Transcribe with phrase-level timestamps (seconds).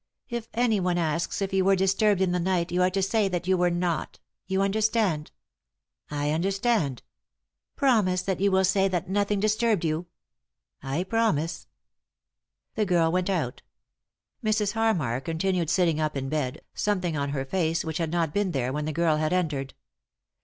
[0.29, 3.47] "If anyone asks if you were disturbed in the night you are to say that
[3.47, 5.29] you were not— you under stand?"
[6.09, 7.03] "I understand.""
[7.75, 10.07] Promise that you will say that nothing disturbed you.""
[10.97, 11.67] I promise."
[12.73, 13.61] The girl went out.
[14.43, 14.71] Mrs.
[14.71, 18.73] Harmar continued sitting up in bed, something on her face which bad not been there
[18.73, 19.75] when the girl had entered.